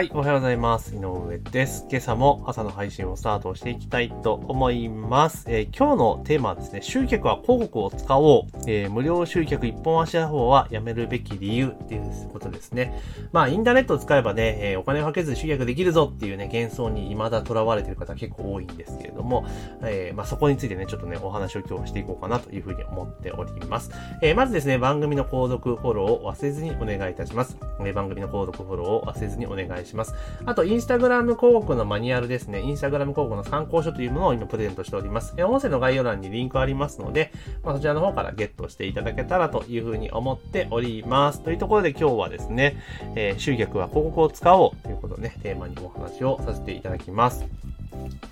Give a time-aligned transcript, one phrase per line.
[0.00, 0.94] はい、おはようございます。
[0.94, 1.86] 井上です。
[1.90, 5.44] 今朝も朝の配信をスタートしていきたいと思います。
[5.46, 8.60] えー、今日のテーマはですね、集客は広告を使おう。
[8.66, 12.98] えー、無料集客一本足打法はやめるべき理由っていうことですね。
[13.32, 19.44] まあ、インターネットを使えばね、えー、お金をかけず集客できるぞっていうね、幻想に未だ囚われてる方結構多いんですけれども、
[19.82, 23.90] えまあ、そこについてね、ちょっとね、お話を今日はしていこうかなというふうに思っております。
[24.22, 27.58] えまずですね、番組の購読、フォローを忘れずにお願いいたします。
[27.84, 29.89] え番組の購読、フォローを忘れずにお願いします。
[29.90, 30.14] します
[30.46, 32.60] あと、インスタグラム広告のマニュアルですね。
[32.62, 35.34] インスタグラム広告の参考書というものを今プレゼントしております。
[35.36, 41.40] え音声の概要欄にリンクありますので、まあ、そちらの方からゲットしていただけたらというふうに思っております。
[41.40, 42.76] というところで今日はですね、
[43.16, 47.44] えー、集客は広告を使おうということをね、テーマにお話をさせていただきます。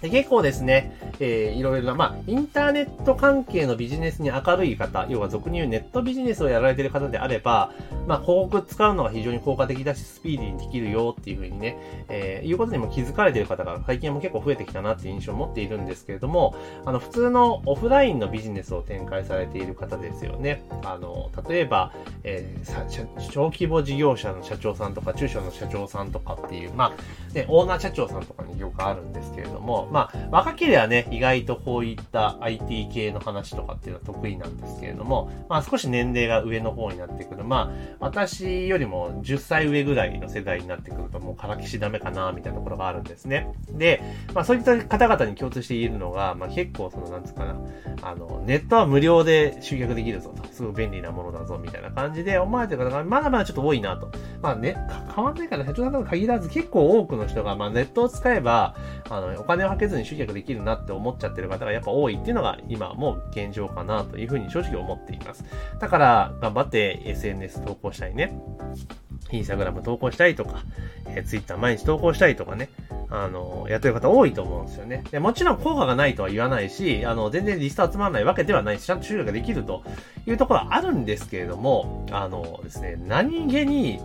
[0.00, 7.72] で結構ですね、えー、いろいろな、まあ、インターネット関係のビジネスに明るい方、要は俗に言うネットビジネスをやられてる方であれば、
[8.06, 11.76] まあ、広告使うのが非常に効果的だし、スピーディーにできるよっていうふうにね、
[12.08, 20.64] えー、いうことにも気づかれている方が最近も結構増えてきたなっていう印象を持っているんですけれども、あの、普通のオフラインのビジネスを展開されている方ですよね。
[20.84, 37.44] あの、例えば、えー、小規模事業者の社長さんとか、中小の社長さんとかっていう、まあ、ね、オーナー社長さんとかによくあるんですけれども、まあ、若ければね、意外とこういった IT 系の話とかっていうのは得意なんですけれども、まあ少し年齢が上の方になってくる。
[37.44, 43.52] まあ、私よりも10歳上ぐらいの世代になってくるともうからきしダメかな、みたいなところがあるんですね。
[43.70, 44.02] で、
[44.34, 47.56] まあそういった方々に共通して言えるのが、まあ結構その、なんつうかな、
[48.02, 54.10] あの、ネットは無料で集客できるぞと、すごい便利なものだぞ、みたいな感じで思われてる方がまだまだちょっと多いなと。
[54.42, 54.76] まあね、
[55.14, 58.76] 変わんないから社長さんとか限らず結構多くの人が、まあネットを使えば、
[59.10, 65.44] あの、お金をけずに集客できるなって思っちゃってる方がやっぱ多いっていうのが今もう現状かなというふうに正直思っています。
[65.78, 68.38] だから頑張って SNS 投稿したいね。
[69.30, 70.62] インスタグラム投稿したいとか、
[71.06, 72.70] えー、ツイッター毎日投稿したいとかね、
[73.10, 75.04] あの、やってる方多いと思うんですよね。
[75.10, 79.82] でもちろん効果がないとは言わないし、あの、全然リスト集まらないわけではないし、ちゃんと収録ができると
[80.26, 84.00] いうところはあるんですけれども、あのですね、何気に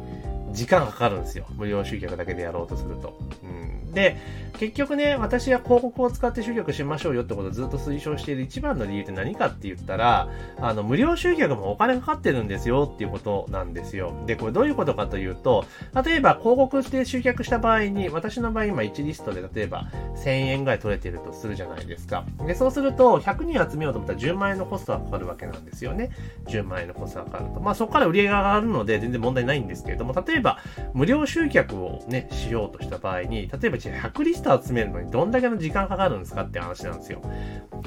[0.54, 1.46] 時間かかるんですよ。
[1.56, 3.18] 無料集客だけでやろうとすると。
[3.44, 4.18] うんで、
[4.60, 14.14] 結局ね、私は広告を使って集客しましょうよってことをずっと推奨している一番の理由って何かって言ったら、あの、無料集客もお金かかってるんですよっていうことなんですよ。
[14.26, 15.66] で、これどういうことかというと、
[16.06, 19.90] 例えば広告して集客した場合に、私の場合今1リストで例えば
[20.24, 22.26] 1000円ぐらい取れてるとするじゃないですか。
[22.46, 26.12] で、そうすると100人集めようと思ったら10万円のコストがかかるわけなんですよね。
[26.48, 27.60] 10万円のコストがかかると。
[27.60, 30.60] まあそこから売り上げが上がるので全然問題ないんですけれども、例えばば
[30.94, 37.22] 無料集客をね、しようとした場合に、例えば100リスト集めるのにどんだけの時間かかるんですかって話なんですよ。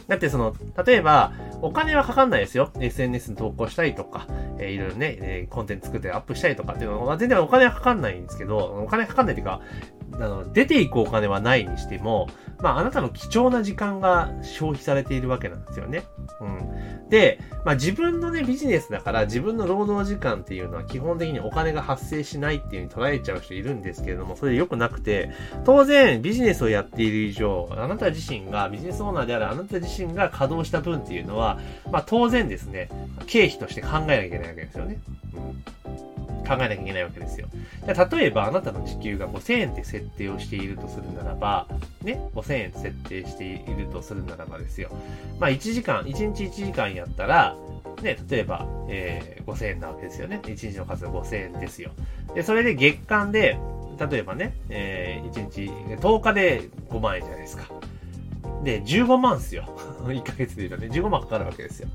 [0.09, 2.71] だってその、例えば、お金はかかんないですよ。
[2.79, 4.27] SNS に投稿したりとか、
[4.59, 9.61] えー、いろいろね、えー、コンテンツ作ってアップしたりとかっていうのは、全然お金はかかんないんですけど、お金かかんないっていうか、
[10.15, 12.29] あの、出ていくお金はないにしても、
[12.61, 16.05] まあ、あなたの貴重な時間が消費されているわけなんですよね。
[16.41, 17.09] うん。
[17.09, 25.31] で、まあ、自分のね、ビジネスだから自分の労働時間っていうのは基本的にお金が発生しないっていう風に捉えちゃう人いるんですけれども、それで良くなくて、
[25.65, 31.59] 当然ビジネスをやっている以上、あなた自身が、ビジネスオーナーであるあなた自身が稼働した分っていうのは、
[31.91, 32.89] まあ、当然ですね、
[33.27, 34.99] 経費として考えなきゃいけないわけですよね。
[35.35, 35.77] うん
[36.47, 37.49] 考えなきゃいけないわけですよ。
[37.87, 41.67] 例えば、あなたの時給が5000円って設定をしているとするならば、
[42.03, 44.91] ね、5000 5000円設定しているとするならばですよ。
[45.39, 47.57] まあ、1時間、1日1時間やったら、
[48.03, 50.41] ね、例えば、えー、5000円なわけですよね。
[50.43, 51.91] 1日の数が5000円ですよ。
[52.35, 53.59] で、それで月間で、
[54.11, 57.65] 例えばね、えー、1日、10日で5万円じゃないですか。
[58.63, 59.65] で、15万っすよ。
[60.05, 61.89] 1ヶ月で言うとね、15万かかるわけですよ。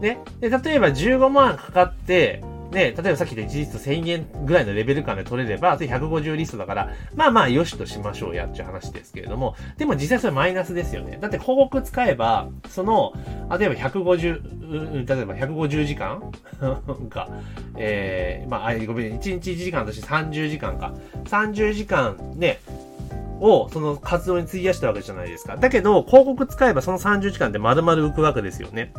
[0.00, 0.18] ね。
[0.40, 11.18] で、例えば15万かかって、ね、例えばさっきで1リスト1000円ぐらいのレベル感で取れれば、あと150リストだから、まあまあよしとしましょうやっていう話ですけれども、でも実際それマイナスですよね。
[11.20, 13.14] だって広告使えば、その、
[13.58, 16.32] 例えば150、例えば150時間？
[17.08, 17.28] か、
[17.76, 20.92] えー、まあ、ごめん、1日1時間として30時間か。
[21.24, 22.60] 30時間ね、
[23.40, 25.56] をその活動に費やしたわけじゃないですか。
[25.56, 28.92] だけど、広告使えばその30時間で丸々浮くわけですよね。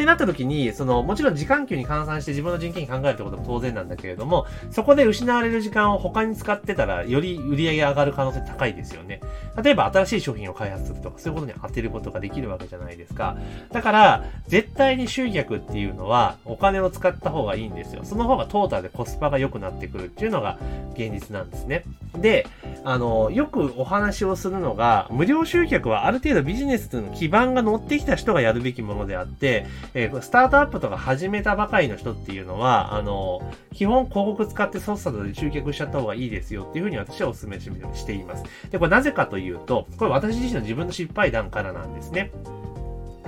[0.00, 9.20] ってなった時に、その、もちろん時間給に換算して自分の人件費考えるってことも当然なんだけれども、そこで失われる時間を他に使ってたら、より売り上げ上がる可能性高いですよね。
[9.62, 13.36] 例えば新しい商品を開発するとか、そういうことに当てることができるわけじゃないですか。
[13.72, 18.00] だから、絶対に集客っていうのは、お金を使った方がいいんですよ。
[18.04, 20.56] その方がトータルでコスパが良くなってくるっていうのが
[20.94, 21.84] 現実なんですね。
[22.16, 22.46] で、
[22.84, 33.40] あの、よくお話をするのが、無料集客はある程度ビジネスの基盤が乗ってきた人がやるべきものであって、えー、スタートアップとか始めたばかりの人っていうのは、あの、
[33.72, 38.44] 基本広告使ってソっさとで集客しちゃった方がいいですよっていうふうに私はお勧めしています。
[38.70, 42.30] で、これなぜかというと、これ私自身の自分の失敗談からなんですね。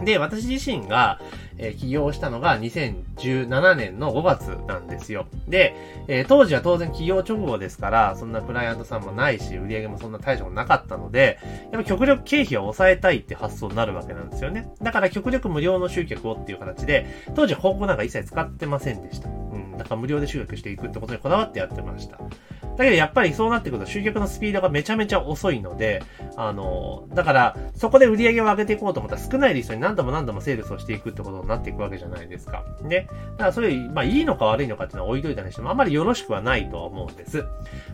[0.04, 1.20] で、私自身が、
[1.58, 5.26] え、起業したのが2017年の5月なんですよ。
[5.48, 5.74] で、
[6.08, 11.38] え、当時は当然起業直後ですから、そんなクライアントさんもないし、売り上げもそんな大したことなかったので、
[11.72, 14.72] やっぱ極力経費を抑えたいって発想になるわけなんですよね。
[14.82, 19.28] だから極力無料の集客をっていう形で、当時報告なんか一切使ってませんでした。
[19.28, 19.61] うん。
[19.76, 22.18] だから無料で集客していくってことにこだわってやってました。
[22.76, 26.02] だけどやっぱりそうなってくると集客のスピードがめちゃめちゃ遅いので、
[26.36, 32.64] あの、だからそこで売り上げを上げていこうと思ったら少ないリストに何度も何度もセールスをしていくってことになっていくわけじゃないですか。
[32.82, 33.08] ね。
[33.32, 37.44] だからそれ、まあいいのか悪いのかっていうのは置いといたにしてもあんまりよろしくはないとは思うんです。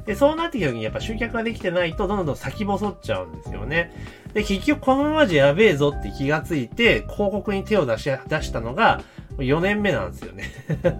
[0.07, 3.93] で、そうなってきた時にやっぱ集客ができてないとどんどん先細っちゃうんですよね。
[4.33, 9.01] で、結局このままじゃやべえぞって気がついて広告に手を出し、出したのが、
[9.39, 10.45] 4年目なんですよね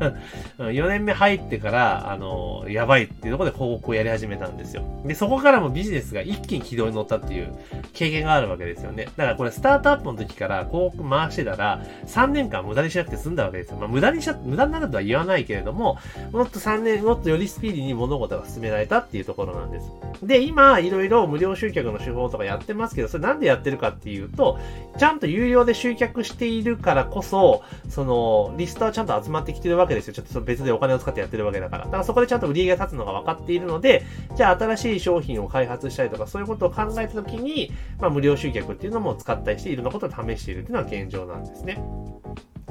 [0.59, 4.83] 4年目入ってから、あの、やばいっていうところで広告をやり始めたんですよ。
[5.05, 7.53] で、そこからもビジネスが一気に軌道に乗ったっていう
[7.93, 9.09] 経験があるわけですよね。
[9.17, 13.79] だからこれスタートアップの時から広告回してたら、3年間無駄にしなくて済んだわけですよ。
[13.79, 15.99] まあ、無駄にしちゃ、無駄になるとは言わないけれども、
[16.33, 19.91] もっと3年、もっとよりスピーディーに物事が進められたっていうところなんです。
[20.23, 24.59] で、今、いろいろ無料集客の手法とかやってますけど、それなんでやってるかっていうと、
[24.99, 30.15] ちゃんと有料で集客しているからこそ、その、リストはちゃんと集まってきてるわけですよ。
[30.15, 31.85] ちょっと別でお金を使ってやってるわけだから。
[31.85, 34.05] だからそこでちゃんと売り上げが立つのが分かっているので、
[34.37, 41.83] じゃあ新しい商品を開発したりとか、そういうことを考えたときに、まあ無料集客っていうのも使ったりして、いろんなことを試しているっていうのが現状なんですね。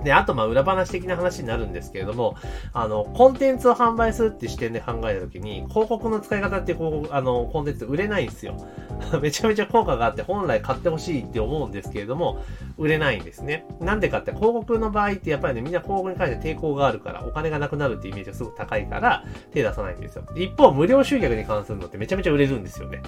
[0.04, 2.36] で、あと、ま、裏話的な話になるんですけれども、
[2.74, 8.56] あの、コンテンツを販売するって視点で考えたときに、広告の使い方って広告、あの、コンテンツ売れないんですよ。
[9.22, 12.44] めちゃめちゃ効果があって、本来買ってほしいって思うんですけれども、
[12.78, 13.66] 売れないんですね。
[13.80, 20.24] なんでかって、広告の場合ってやっぱりね、みんな広告に関して抵抗があるから、お金がなくなるってイメージがすごく高いから、手出さないんですよ。
[20.36, 23.02] 一方、無料集客に関するのってめちゃめちゃ売れるんですよね。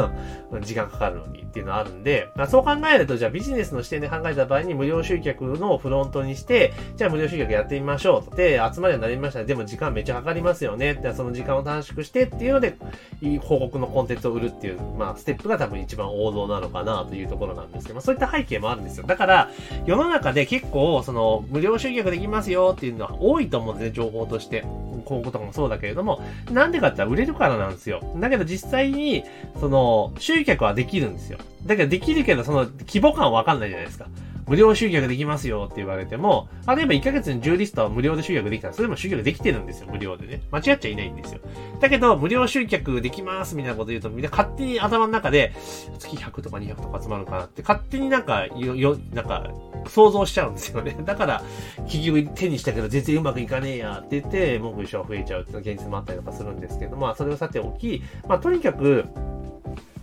[0.62, 8.36] 時間かかるのにっていうのはあるんで、まあ、そう考えると、じゃあビジネスの視点で考えた場合に無料集客のフロントにして、じゃあ無料集客やってみましょうと。
[8.36, 9.44] で、集まりになりましたね。
[9.46, 10.94] でも時間めっちゃかかりますよね。
[10.94, 12.76] で、その時間を短縮してっていうので、
[13.20, 19.06] 広告のコンテンツを売るっていう、まあ、ステップが多分一番王道なのかなというところなんですけど、まあ、そういった背景もあるんですよ。
[19.06, 19.50] だから、
[19.86, 24.64] 世の中で結構、その、無料集客できますよっていうのは多いと思うんですね、情報として。
[25.02, 28.00] 広告とかもそうだけれども、なんでかって言ったら売れるからなんですよ。
[28.16, 29.24] だけど実際に、
[29.60, 31.38] その、集客はできるんですよ。
[31.66, 34.06] だけどできるけど、その、規模感わかんないじゃないですか。
[34.46, 40.42] 無料集客できますよって言われても、例えば1ヶ月に10リストは無料で集客できたら、それでも集客できてるんですよ、無料でね。
[40.50, 41.40] 間違っちゃいないんですよ。
[41.80, 45.52] だけど、無料集客できますみたいなこと言うと、みんな勝手に頭の中で、
[45.98, 49.50] 月100とか200とか集まるかなって、勝手になんか、よ、よ、なんか、
[49.88, 50.96] 想像しちゃうんですよね。
[51.04, 51.42] だから、
[51.86, 59.04] 結局手にしたけど全然うまくいかねえやって言って、文句一緒は増えちゃうっていう現実もあったりとかするんですけど、まあ、それをさておき、まあ、とにかく、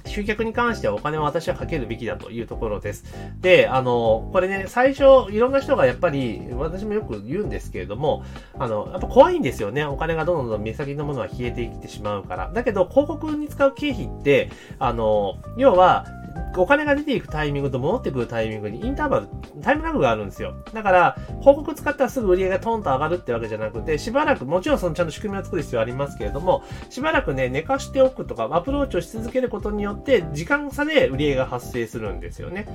[0.10, 3.06] 集客に関してはお金を私はかけるべきだというところです。
[3.40, 8.24] で、あの、これね、最初、いろんな人がやっぱり、私もよく言うんですけれども、
[8.58, 9.86] あの、やっぱ怖いんですよね。
[9.86, 12.52] お金がどんどん目先のものは消えていってしまうから。
[12.54, 16.06] だけど、広告に使う経費って、あの、要は、
[16.58, 19.28] お金が出ていくタイミングと戻ってくるタイミングにインターバル、
[19.62, 20.54] タイムラグがあるんですよ。
[20.74, 32.68] だから、広告使ったらすぐ売り上げがトンと上がるってわけじゃなくて、しばらく、もちろんそのちゃんと仕組みを作る必要ありますけれども、しばらくね、寝かしておくとか、アプローチをし続けることによって、時間差で売り上げが発生するんですよね。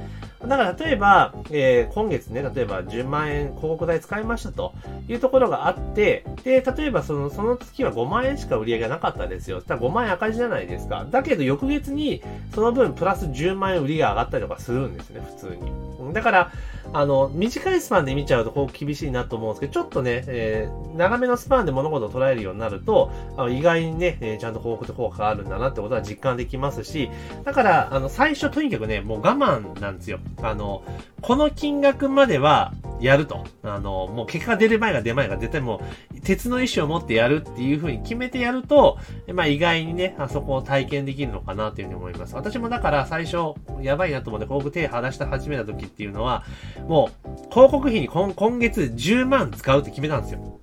[0.46, 4.75] だから例えば、えー、今月ね、例えば10万円広告代使いましたと
[5.08, 9.62] いうところがあって、で、例えばその、その月は5万円しか売り上げがなかったですよ。
[9.62, 11.06] たら5万円赤字じゃないですか。
[11.10, 12.22] だけど翌月に、
[12.54, 16.12] その分プラス10万円売りが上がったりとかするんですね、普通に。
[16.12, 16.52] だから、
[16.92, 27.11] あの、短いスパンで見ちゃうとこう厳しいなと思うんですけど、ちょっとね、えー、長めのスパンで物事を捉えるようになると、あの意外にね、えー、ちゃんと報告効果があるんだなってことは実感できますし、
[27.44, 30.18] だから、あの、最初とにかくね、もう我慢なんですよ。
[30.42, 30.83] あの、
[31.21, 33.44] この金額まではやると。
[33.62, 35.80] あの、もう結果が出る前が出前が絶対も
[36.14, 38.98] う、鉄の意志を持ってやるっていう風に決めてやると、
[39.32, 42.34] まあ意外にね、あそこを体験できるのかなというふうに思います。
[42.34, 46.44] 私もだから最初、やばいなと思って広告手離して始めた時っていうのは、
[46.88, 50.60] もう、広告費に今今月10万使うって決めたんですよ。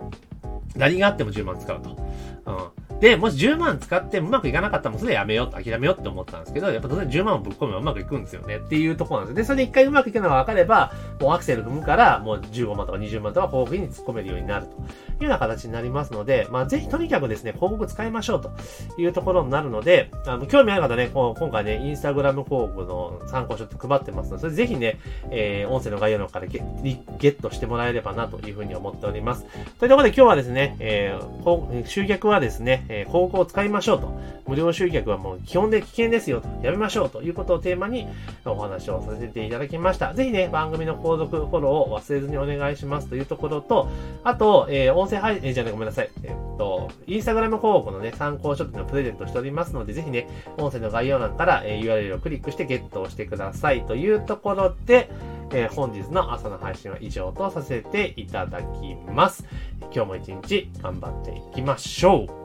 [0.75, 1.97] 何があっても10万使うと。
[2.45, 2.51] う
[2.97, 3.00] ん。
[3.01, 9.41] で、もし10万使ってうまくいかなかったらもうそれやめよう、諦めようって思ったんですけど、やっぱ当然10万をぶっ込めばうまくいくんですよねっていうところなんですよ。
[9.41, 14.85] で、それで一回うまくいくのが分かれば、もうアクセル踏むから、もう15万とか20万とか広告に突っ込めるようになるというよ
[15.21, 18.51] うな形になりますので、まあぜひとにかくですね、広告使いましょうと
[18.99, 24.99] いうところになるので、あの、興味ある方ね、今回ね、インスタグラム広告の参考書って配ってますので、それぜひね、
[25.29, 26.63] えー、音声の概要欄からゲ
[27.19, 29.45] ゲットしてもらえればなというふうに思っております。
[29.79, 34.41] というところで今日はですね、えー、集客はですね、えー、広告を使いましょうと。
[34.47, 36.49] 無料集客はもう基本で危険ですよと。
[36.61, 38.07] やめましょうということをテーマに
[38.45, 40.13] お話をさせていただきました。
[40.13, 43.89] ぜひね、番組の購読、フォローを忘れずにお願いしますというところと、
[44.23, 46.09] あと、えー、音声配信、えー、じゃない、ごめんなさい。
[46.23, 50.27] えー、っと、インスタグラム広告のね、参考書っていうのをプレゼントしておりますので、ぜひね、
[50.57, 55.09] 音声の概要欄から、えー、URL をクリックしてゲットをしてくださいというところで、
[55.53, 59.45] えー、本日の朝の配信は以上とさせていただきます。
[59.93, 62.40] 今日も一日頑張っていきましょう。